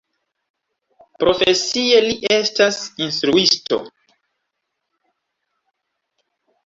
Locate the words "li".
2.07-2.15